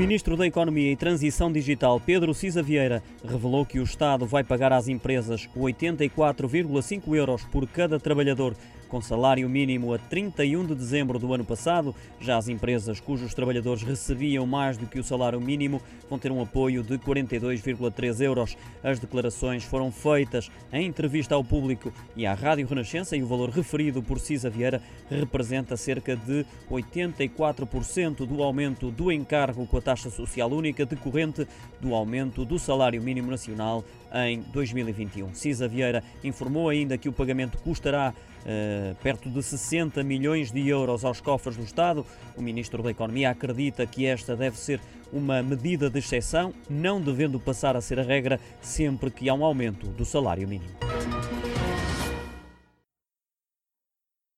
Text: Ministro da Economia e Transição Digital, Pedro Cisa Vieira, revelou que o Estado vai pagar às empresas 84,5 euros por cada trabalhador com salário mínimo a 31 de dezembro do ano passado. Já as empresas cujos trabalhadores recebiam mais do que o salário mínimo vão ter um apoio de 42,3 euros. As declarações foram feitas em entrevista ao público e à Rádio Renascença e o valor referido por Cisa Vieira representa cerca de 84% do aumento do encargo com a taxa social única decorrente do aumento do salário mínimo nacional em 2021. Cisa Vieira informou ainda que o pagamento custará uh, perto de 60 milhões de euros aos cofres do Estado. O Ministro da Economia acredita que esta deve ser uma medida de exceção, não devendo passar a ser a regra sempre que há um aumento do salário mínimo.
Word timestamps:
Ministro 0.00 0.34
da 0.34 0.46
Economia 0.46 0.90
e 0.90 0.96
Transição 0.96 1.52
Digital, 1.52 2.00
Pedro 2.00 2.32
Cisa 2.32 2.62
Vieira, 2.62 3.02
revelou 3.22 3.66
que 3.66 3.78
o 3.78 3.82
Estado 3.82 4.24
vai 4.24 4.42
pagar 4.42 4.72
às 4.72 4.88
empresas 4.88 5.46
84,5 5.54 7.14
euros 7.14 7.44
por 7.44 7.68
cada 7.68 8.00
trabalhador 8.00 8.56
com 8.90 9.00
salário 9.00 9.48
mínimo 9.48 9.94
a 9.94 9.98
31 9.98 10.66
de 10.66 10.74
dezembro 10.74 11.18
do 11.18 11.32
ano 11.32 11.44
passado. 11.44 11.94
Já 12.20 12.36
as 12.36 12.48
empresas 12.48 12.98
cujos 12.98 13.32
trabalhadores 13.32 13.84
recebiam 13.84 14.44
mais 14.44 14.76
do 14.76 14.86
que 14.86 14.98
o 14.98 15.04
salário 15.04 15.40
mínimo 15.40 15.80
vão 16.08 16.18
ter 16.18 16.32
um 16.32 16.42
apoio 16.42 16.82
de 16.82 16.98
42,3 16.98 18.20
euros. 18.20 18.56
As 18.82 18.98
declarações 18.98 19.62
foram 19.62 19.92
feitas 19.92 20.50
em 20.72 20.86
entrevista 20.86 21.36
ao 21.36 21.44
público 21.44 21.92
e 22.16 22.26
à 22.26 22.34
Rádio 22.34 22.66
Renascença 22.66 23.16
e 23.16 23.22
o 23.22 23.26
valor 23.26 23.50
referido 23.50 24.02
por 24.02 24.18
Cisa 24.18 24.50
Vieira 24.50 24.82
representa 25.08 25.76
cerca 25.76 26.16
de 26.16 26.44
84% 26.68 28.26
do 28.26 28.42
aumento 28.42 28.90
do 28.90 29.12
encargo 29.12 29.66
com 29.66 29.76
a 29.76 29.82
taxa 29.90 30.08
social 30.08 30.48
única 30.52 30.86
decorrente 30.86 31.48
do 31.80 31.94
aumento 31.96 32.44
do 32.44 32.60
salário 32.60 33.02
mínimo 33.02 33.28
nacional 33.28 33.84
em 34.24 34.40
2021. 34.52 35.34
Cisa 35.34 35.66
Vieira 35.66 36.04
informou 36.22 36.68
ainda 36.68 36.96
que 36.96 37.08
o 37.08 37.12
pagamento 37.12 37.58
custará 37.58 38.14
uh, 38.14 38.94
perto 39.02 39.28
de 39.28 39.42
60 39.42 40.00
milhões 40.04 40.52
de 40.52 40.68
euros 40.68 41.04
aos 41.04 41.20
cofres 41.20 41.56
do 41.56 41.64
Estado. 41.64 42.06
O 42.36 42.42
Ministro 42.42 42.84
da 42.84 42.90
Economia 42.92 43.30
acredita 43.30 43.84
que 43.84 44.06
esta 44.06 44.36
deve 44.36 44.56
ser 44.56 44.80
uma 45.12 45.42
medida 45.42 45.90
de 45.90 45.98
exceção, 45.98 46.54
não 46.68 47.00
devendo 47.00 47.40
passar 47.40 47.74
a 47.74 47.80
ser 47.80 47.98
a 47.98 48.04
regra 48.04 48.38
sempre 48.60 49.10
que 49.10 49.28
há 49.28 49.34
um 49.34 49.44
aumento 49.44 49.88
do 49.88 50.04
salário 50.04 50.46
mínimo. 50.46 50.99